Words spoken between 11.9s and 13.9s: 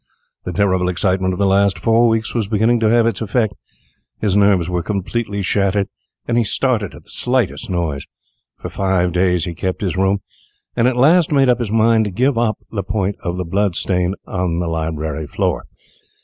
to give up the point of the blood